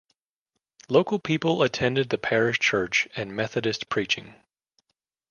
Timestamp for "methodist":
3.35-3.87